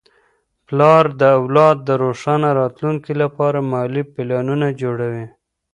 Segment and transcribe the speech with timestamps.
[0.67, 5.25] پلار د اولاد د روښانه راتلونکي لپاره مالي پلانونه جوړوي.